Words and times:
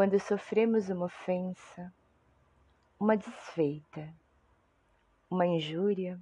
quando 0.00 0.18
sofremos 0.18 0.88
uma 0.88 1.04
ofensa, 1.04 1.92
uma 2.98 3.18
desfeita, 3.18 4.10
uma 5.30 5.46
injúria, 5.46 6.18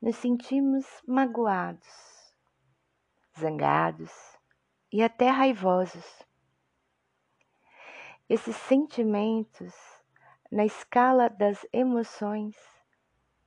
nos 0.00 0.16
sentimos 0.16 0.86
magoados, 1.06 2.34
zangados 3.38 4.10
e 4.90 5.02
até 5.02 5.28
raivosos. 5.28 6.22
Esses 8.26 8.56
sentimentos, 8.56 9.74
na 10.50 10.64
escala 10.64 11.28
das 11.28 11.66
emoções, 11.74 12.56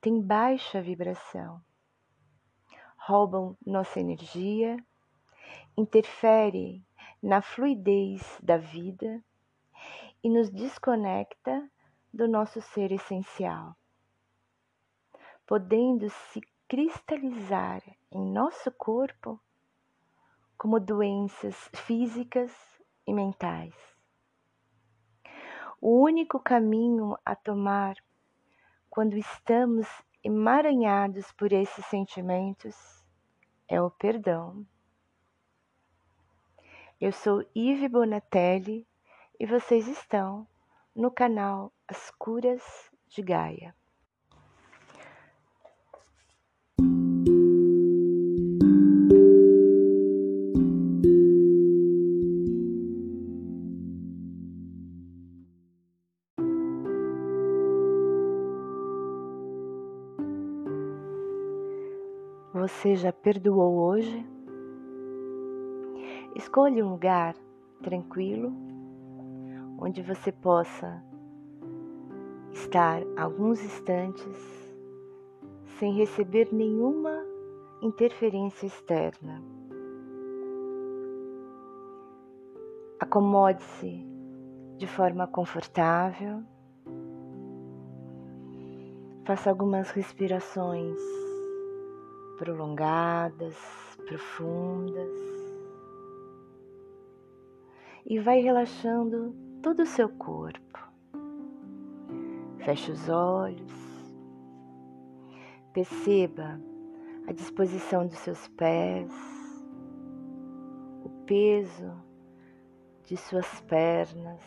têm 0.00 0.22
baixa 0.22 0.80
vibração, 0.80 1.60
roubam 2.96 3.58
nossa 3.66 3.98
energia, 3.98 4.76
interferem 5.76 6.86
na 7.22 7.40
fluidez 7.40 8.20
da 8.42 8.56
vida 8.56 9.22
e 10.24 10.28
nos 10.28 10.50
desconecta 10.50 11.70
do 12.12 12.26
nosso 12.26 12.60
ser 12.60 12.90
essencial, 12.90 13.76
podendo 15.46 16.10
se 16.10 16.40
cristalizar 16.68 17.82
em 18.10 18.24
nosso 18.24 18.70
corpo 18.72 19.40
como 20.58 20.80
doenças 20.80 21.56
físicas 21.74 22.52
e 23.06 23.12
mentais. 23.12 23.74
O 25.80 26.00
único 26.02 26.38
caminho 26.38 27.16
a 27.24 27.34
tomar 27.34 27.96
quando 28.88 29.16
estamos 29.16 29.88
emaranhados 30.22 31.32
por 31.32 31.52
esses 31.52 31.84
sentimentos 31.86 32.76
é 33.66 33.80
o 33.80 33.90
perdão. 33.90 34.64
Eu 37.02 37.10
sou 37.10 37.44
Ive 37.52 37.88
Bonatelli 37.88 38.86
e 39.40 39.44
vocês 39.44 39.88
estão 39.88 40.46
no 40.94 41.10
canal 41.10 41.72
As 41.88 42.12
Curas 42.12 42.62
de 43.08 43.20
Gaia. 43.22 43.74
Você 62.54 62.94
já 62.94 63.12
perdoou 63.12 63.88
hoje? 63.88 64.24
Escolha 66.34 66.84
um 66.84 66.92
lugar 66.92 67.34
tranquilo 67.82 68.50
onde 69.78 70.00
você 70.00 70.32
possa 70.32 71.02
estar 72.52 73.02
alguns 73.18 73.62
instantes 73.62 74.72
sem 75.78 75.92
receber 75.92 76.48
nenhuma 76.50 77.22
interferência 77.82 78.66
externa. 78.66 79.42
Acomode-se 82.98 84.06
de 84.78 84.86
forma 84.86 85.26
confortável. 85.26 86.42
Faça 89.26 89.50
algumas 89.50 89.90
respirações 89.90 90.98
prolongadas, 92.38 93.56
profundas 94.06 95.31
e 98.06 98.18
vai 98.18 98.40
relaxando 98.40 99.34
todo 99.62 99.82
o 99.82 99.86
seu 99.86 100.08
corpo. 100.08 100.78
Feche 102.58 102.92
os 102.92 103.08
olhos. 103.08 103.72
Perceba 105.72 106.60
a 107.26 107.32
disposição 107.32 108.06
dos 108.06 108.18
seus 108.18 108.48
pés, 108.48 109.10
o 111.04 111.08
peso 111.26 111.92
de 113.06 113.16
suas 113.16 113.60
pernas, 113.62 114.40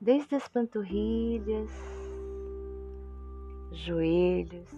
desde 0.00 0.34
as 0.34 0.48
panturrilhas, 0.48 1.70
joelhos, 3.72 4.70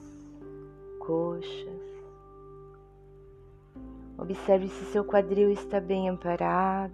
coxas, 0.98 1.81
Observe 4.22 4.68
se 4.68 4.84
seu 4.84 5.04
quadril 5.04 5.50
está 5.50 5.80
bem 5.80 6.08
amparado. 6.08 6.92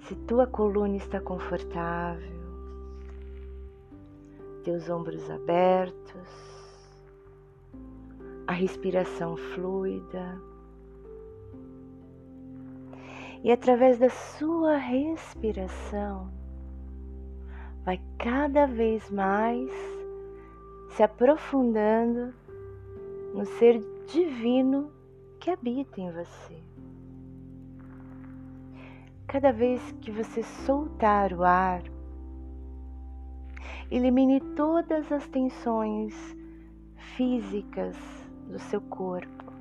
Se 0.00 0.14
tua 0.26 0.46
coluna 0.46 0.96
está 0.96 1.20
confortável, 1.20 2.40
teus 4.64 4.88
ombros 4.88 5.30
abertos, 5.30 6.26
a 8.46 8.52
respiração 8.52 9.36
fluida. 9.36 10.40
E 13.44 13.52
através 13.52 13.98
da 13.98 14.08
sua 14.08 14.78
respiração, 14.78 16.32
vai 17.84 18.00
cada 18.18 18.66
vez 18.66 19.10
mais 19.10 19.70
se 20.88 21.02
aprofundando 21.02 22.32
no 23.36 23.44
ser 23.44 23.78
divino 24.06 24.90
que 25.38 25.50
habita 25.50 26.00
em 26.00 26.10
você. 26.10 26.58
Cada 29.26 29.52
vez 29.52 29.92
que 30.00 30.10
você 30.10 30.42
soltar 30.42 31.34
o 31.34 31.44
ar, 31.44 31.82
elimine 33.90 34.40
todas 34.40 35.12
as 35.12 35.28
tensões 35.28 36.14
físicas 37.14 37.94
do 38.48 38.58
seu 38.58 38.80
corpo, 38.80 39.52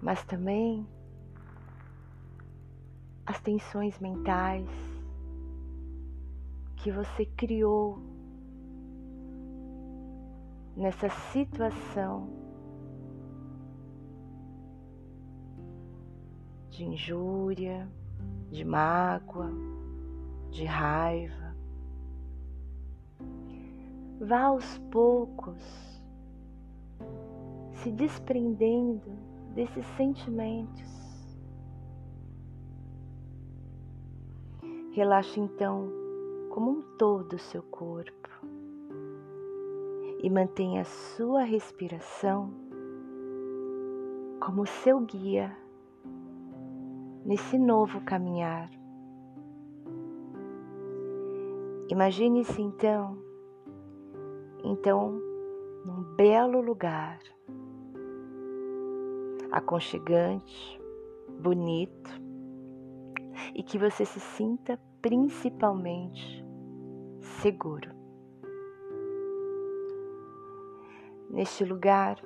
mas 0.00 0.24
também 0.24 0.86
as 3.26 3.38
tensões 3.40 3.98
mentais 3.98 4.70
que 6.76 6.90
você 6.90 7.26
criou 7.26 7.98
nessa 10.78 11.08
situação 11.32 12.30
de 16.70 16.84
injúria, 16.84 17.90
de 18.48 18.64
mágoa, 18.64 19.50
de 20.52 20.64
raiva. 20.64 21.56
Vá 24.20 24.42
aos 24.42 24.78
poucos 24.92 25.60
se 27.82 27.90
desprendendo 27.90 29.10
desses 29.56 29.84
sentimentos. 29.96 30.88
Relaxe 34.92 35.40
então 35.40 35.88
como 36.50 36.70
um 36.70 36.82
todo 36.96 37.32
o 37.32 37.38
seu 37.38 37.64
corpo 37.64 38.28
e 40.20 40.28
mantenha 40.28 40.82
a 40.82 40.84
sua 40.84 41.42
respiração 41.42 42.50
como 44.40 44.66
seu 44.66 45.00
guia 45.00 45.56
nesse 47.24 47.58
novo 47.58 48.00
caminhar. 48.00 48.70
Imagine-se 51.90 52.60
então, 52.60 53.18
então, 54.64 55.20
num 55.84 56.02
belo 56.16 56.60
lugar, 56.60 57.18
aconchegante, 59.50 60.80
bonito, 61.40 62.10
e 63.54 63.62
que 63.62 63.78
você 63.78 64.04
se 64.04 64.20
sinta 64.20 64.78
principalmente 65.00 66.44
seguro. 67.40 67.97
Neste 71.30 71.64
lugar 71.64 72.20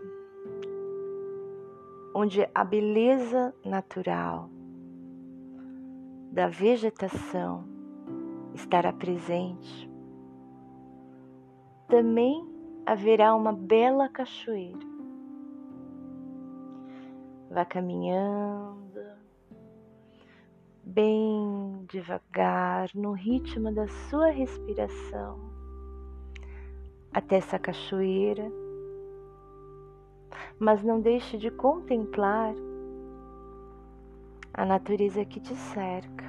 onde 2.14 2.48
a 2.54 2.64
beleza 2.64 3.54
natural 3.64 4.48
da 6.30 6.48
vegetação 6.48 7.64
estará 8.54 8.92
presente, 8.92 9.90
também 11.88 12.46
haverá 12.86 13.34
uma 13.34 13.52
bela 13.52 14.08
cachoeira. 14.08 14.92
Vá 17.50 17.64
caminhando 17.64 19.00
bem 20.84 21.86
devagar 21.88 22.90
no 22.94 23.12
ritmo 23.12 23.72
da 23.72 23.86
sua 23.88 24.30
respiração 24.30 25.38
até 27.12 27.36
essa 27.36 27.58
cachoeira 27.58 28.61
mas 30.58 30.82
não 30.82 31.00
deixe 31.00 31.36
de 31.36 31.50
contemplar 31.50 32.54
a 34.54 34.66
natureza 34.66 35.24
que 35.24 35.40
te 35.40 35.54
cerca. 35.54 36.24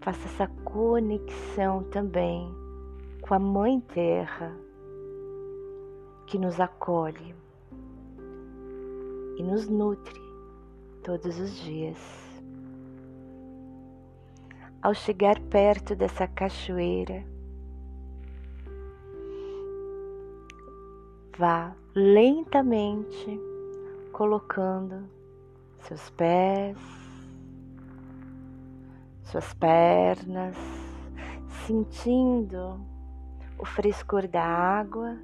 Faça 0.00 0.26
essa 0.26 0.46
conexão 0.64 1.82
também 1.84 2.48
com 3.20 3.34
a 3.34 3.38
Mãe 3.38 3.80
Terra 3.80 4.56
que 6.26 6.38
nos 6.38 6.60
acolhe 6.60 7.34
e 9.36 9.42
nos 9.42 9.68
nutre 9.68 10.20
todos 11.02 11.38
os 11.38 11.56
dias. 11.56 11.98
Ao 14.80 14.94
chegar 14.94 15.40
perto 15.40 15.96
dessa 15.96 16.28
cachoeira, 16.28 17.24
vá 21.38 21.74
lentamente 21.94 23.38
colocando 24.12 25.06
seus 25.80 26.08
pés, 26.10 26.78
suas 29.22 29.52
pernas, 29.54 30.56
sentindo 31.66 32.80
o 33.58 33.66
frescor 33.66 34.26
da 34.26 34.42
água. 34.42 35.18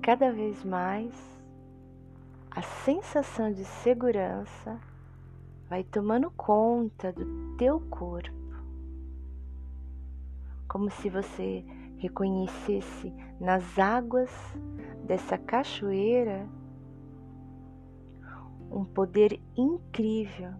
Cada 0.00 0.32
vez 0.32 0.64
mais 0.64 1.14
a 2.50 2.62
sensação 2.62 3.52
de 3.52 3.64
segurança 3.64 4.80
vai 5.68 5.84
tomando 5.84 6.30
conta 6.30 7.12
do 7.12 7.54
teu 7.56 7.80
corpo, 7.88 8.32
como 10.68 10.90
se 10.90 11.08
você 11.08 11.64
reconhecesse 12.02 13.14
nas 13.38 13.78
águas 13.78 14.28
dessa 15.06 15.38
cachoeira 15.38 16.48
um 18.68 18.84
poder 18.84 19.40
incrível. 19.56 20.52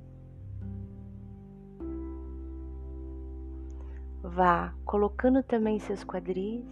Vá 4.22 4.72
colocando 4.84 5.42
também 5.42 5.80
seus 5.80 6.04
quadris 6.04 6.64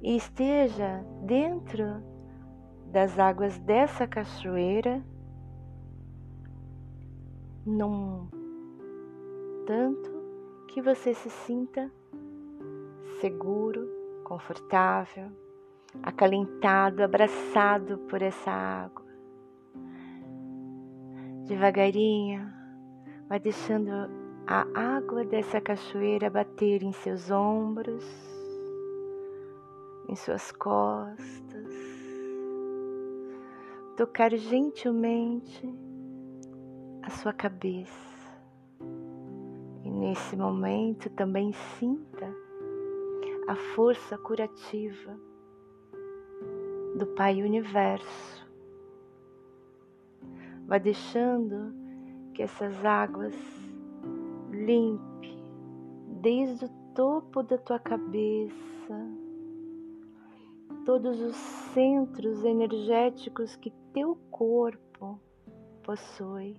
e 0.00 0.16
esteja 0.16 1.04
dentro 1.24 1.84
das 2.92 3.18
águas 3.18 3.58
dessa 3.58 4.06
cachoeira 4.06 5.04
num 7.66 8.28
tanto 9.66 10.08
que 10.68 10.80
você 10.80 11.12
se 11.14 11.30
sinta 11.30 11.90
seguro, 13.20 13.86
confortável, 14.24 15.30
acalentado, 16.02 17.02
abraçado 17.02 17.98
por 18.08 18.22
essa 18.22 18.50
água. 18.50 19.04
Devagarinho, 21.46 22.50
vai 23.28 23.38
deixando 23.38 23.90
a 24.46 24.66
água 24.74 25.24
dessa 25.24 25.60
cachoeira 25.60 26.30
bater 26.30 26.82
em 26.82 26.92
seus 26.92 27.30
ombros, 27.30 28.04
em 30.08 30.16
suas 30.16 30.50
costas, 30.52 31.74
tocar 33.96 34.34
gentilmente 34.34 35.68
a 37.02 37.10
sua 37.10 37.32
cabeça. 37.32 38.10
E 39.84 39.90
nesse 39.90 40.36
momento 40.36 41.10
também 41.10 41.52
sinta 41.78 42.39
a 43.50 43.56
força 43.74 44.16
curativa 44.16 45.18
do 46.96 47.04
Pai 47.16 47.42
Universo. 47.42 48.48
Vai 50.68 50.78
deixando 50.78 51.74
que 52.32 52.44
essas 52.44 52.84
águas 52.84 53.34
limpe 54.52 55.36
desde 56.22 56.66
o 56.66 56.68
topo 56.94 57.42
da 57.42 57.58
tua 57.58 57.80
cabeça 57.80 58.54
todos 60.86 61.20
os 61.20 61.34
centros 61.74 62.44
energéticos 62.44 63.56
que 63.56 63.72
teu 63.92 64.16
corpo 64.30 65.20
possui. 65.82 66.56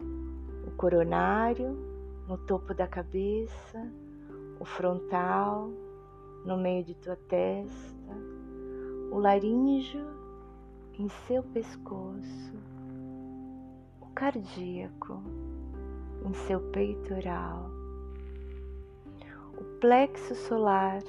O 0.00 0.70
coronário 0.78 1.76
no 2.26 2.38
topo 2.38 2.72
da 2.72 2.86
cabeça, 2.86 3.92
o 4.60 4.64
frontal, 4.64 5.70
no 6.44 6.56
meio 6.56 6.84
de 6.84 6.94
tua 6.94 7.16
testa, 7.28 8.14
o 9.10 9.18
laríngeo 9.18 10.06
em 10.98 11.08
seu 11.26 11.42
pescoço, 11.42 12.54
o 14.00 14.06
cardíaco 14.14 15.22
em 16.24 16.32
seu 16.32 16.60
peitoral, 16.70 17.70
o 19.58 19.64
plexo 19.80 20.34
solar 20.34 21.02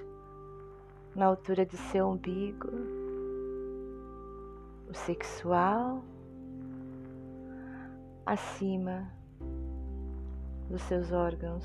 na 1.16 1.26
altura 1.26 1.66
de 1.66 1.78
seu 1.78 2.08
umbigo, 2.08 2.70
o 4.90 4.94
sexual 4.94 6.04
acima 8.26 9.10
dos 10.70 10.82
seus 10.84 11.12
órgãos 11.12 11.64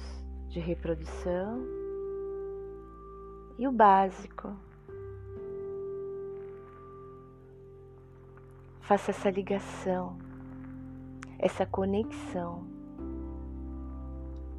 de 0.51 0.59
reprodução. 0.59 1.65
E 3.57 3.69
o 3.69 3.73
básico. 3.73 4.53
Faça 8.81 9.13
essa 9.13 9.31
ligação, 9.31 10.19
essa 11.39 11.65
conexão. 11.65 12.67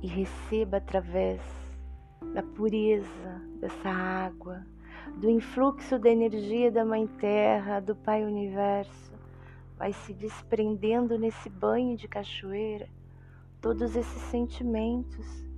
E 0.01 0.07
receba 0.07 0.77
através 0.77 1.41
da 2.33 2.41
pureza 2.41 3.41
dessa 3.59 3.89
água, 3.89 4.65
do 5.17 5.29
influxo 5.29 5.99
da 5.99 6.09
energia 6.09 6.71
da 6.71 6.85
Mãe 6.85 7.05
Terra, 7.05 7.81
do 7.81 7.95
Pai 7.95 8.23
Universo, 8.23 9.11
vai 9.77 9.91
se 9.91 10.13
desprendendo 10.13 11.19
nesse 11.19 11.49
banho 11.49 11.97
de 11.97 12.07
cachoeira 12.07 12.87
todos 13.59 13.95
esses 13.95 14.21
sentimentos 14.23 15.50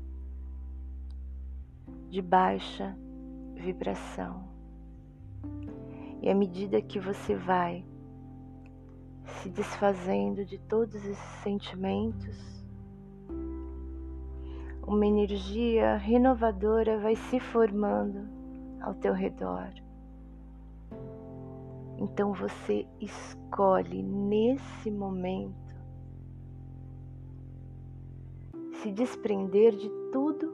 de 2.13 2.21
baixa 2.21 2.95
vibração. 3.55 4.47
E 6.21 6.29
à 6.29 6.35
medida 6.35 6.79
que 6.79 6.99
você 6.99 7.35
vai 7.35 7.83
se 9.25 9.49
desfazendo 9.49 10.45
de 10.45 10.59
todos 10.59 10.93
esses 10.93 11.41
sentimentos, 11.41 12.37
uma 14.85 15.07
energia 15.07 15.97
renovadora 15.97 16.99
vai 16.99 17.15
se 17.15 17.39
formando 17.39 18.29
ao 18.79 18.93
teu 18.93 19.11
redor. 19.11 19.73
Então 21.97 22.31
você 22.31 22.85
escolhe 23.01 24.03
nesse 24.03 24.91
momento 24.91 25.73
se 28.83 28.91
desprender 28.91 29.75
de 29.75 29.89
tudo 30.11 30.53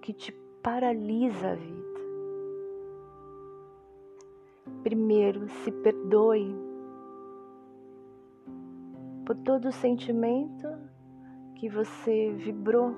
que 0.00 0.14
te 0.14 0.43
paralisa 0.64 1.50
a 1.50 1.54
vida. 1.54 2.00
Primeiro, 4.82 5.46
se 5.46 5.70
perdoe 5.70 6.56
por 9.26 9.36
todo 9.44 9.68
o 9.68 9.72
sentimento 9.72 10.66
que 11.56 11.68
você 11.68 12.32
vibrou 12.32 12.94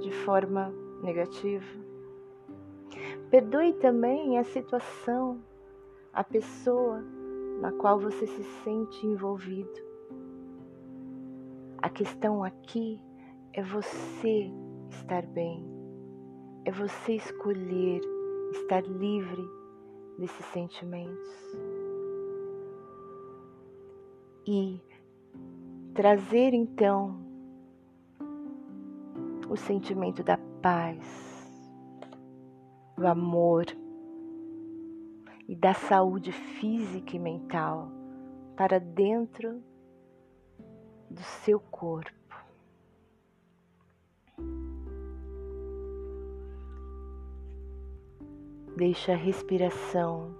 de 0.00 0.10
forma 0.24 0.72
negativa. 1.02 1.66
Perdoe 3.30 3.74
também 3.74 4.38
a 4.38 4.44
situação, 4.44 5.42
a 6.10 6.24
pessoa 6.24 7.02
na 7.60 7.70
qual 7.72 8.00
você 8.00 8.26
se 8.26 8.44
sente 8.64 9.06
envolvido. 9.06 9.84
A 11.82 11.90
questão 11.90 12.42
aqui 12.42 12.98
é 13.52 13.62
você 13.62 14.50
estar 14.88 15.26
bem, 15.26 15.73
é 16.64 16.70
você 16.70 17.14
escolher 17.14 18.00
estar 18.52 18.82
livre 18.82 19.44
desses 20.18 20.46
sentimentos 20.46 21.28
e 24.46 24.80
trazer 25.94 26.54
então 26.54 27.22
o 29.48 29.56
sentimento 29.56 30.22
da 30.22 30.38
paz, 30.62 31.04
do 32.96 33.06
amor 33.06 33.66
e 35.46 35.54
da 35.54 35.74
saúde 35.74 36.32
física 36.32 37.16
e 37.16 37.18
mental 37.18 37.90
para 38.56 38.80
dentro 38.80 39.62
do 41.10 41.20
seu 41.20 41.60
corpo. 41.60 42.23
Deixa 48.76 49.12
a 49.12 49.16
respiração 49.16 50.34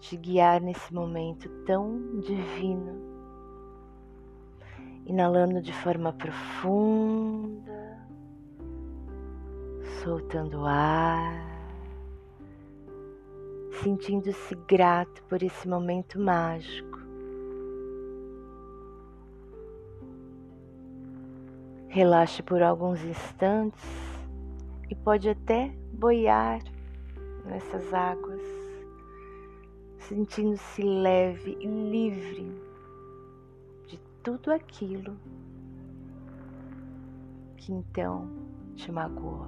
te 0.00 0.16
guiar 0.16 0.60
nesse 0.60 0.92
momento 0.92 1.48
tão 1.64 2.18
divino. 2.18 2.98
Inalando 5.06 5.62
de 5.62 5.72
forma 5.72 6.12
profunda, 6.12 7.70
soltando 10.02 10.62
o 10.62 10.66
ar, 10.66 11.46
sentindo-se 13.82 14.56
grato 14.66 15.22
por 15.28 15.40
esse 15.40 15.68
momento 15.68 16.18
mágico. 16.18 16.98
Relaxe 21.86 22.42
por 22.42 22.62
alguns 22.62 23.00
instantes 23.04 23.84
e 24.88 24.94
pode 24.96 25.28
até 25.28 25.72
boiar 25.92 26.60
nessas 27.44 27.92
águas, 27.92 28.42
sentindo-se 29.98 30.82
leve 30.82 31.56
e 31.60 31.66
livre 31.66 32.52
de 33.86 33.98
tudo 34.22 34.52
aquilo 34.52 35.16
que 37.56 37.72
então 37.72 38.28
te 38.74 38.90
magoou. 38.90 39.46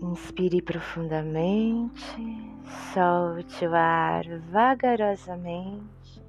Inspire 0.00 0.60
profundamente, 0.62 2.16
solte 2.92 3.66
o 3.66 3.74
ar 3.74 4.24
vagarosamente 4.50 6.22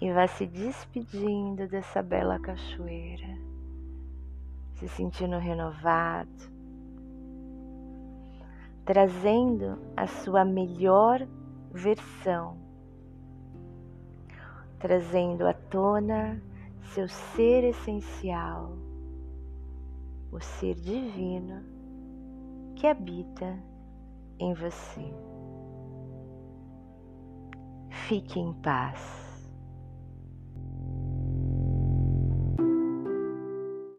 e 0.00 0.12
vá 0.12 0.26
se 0.26 0.46
despedindo 0.46 1.68
dessa 1.68 2.02
bela 2.02 2.38
cachoeira, 2.40 3.38
se 4.80 4.88
sentindo 4.88 5.36
renovado, 5.36 6.30
trazendo 8.82 9.78
a 9.94 10.06
sua 10.06 10.42
melhor 10.42 11.26
versão, 11.70 12.56
trazendo 14.78 15.46
à 15.46 15.52
tona 15.52 16.42
seu 16.94 17.06
ser 17.08 17.64
essencial, 17.64 18.72
o 20.32 20.40
ser 20.40 20.76
divino 20.76 21.62
que 22.74 22.86
habita 22.86 23.62
em 24.38 24.54
você. 24.54 25.12
Fique 28.08 28.40
em 28.40 28.54
paz. 28.54 29.29